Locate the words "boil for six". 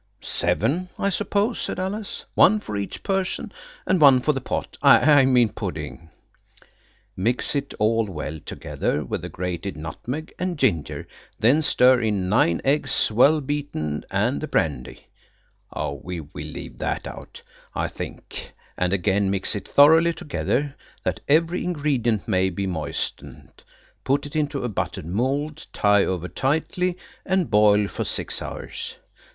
27.51-28.41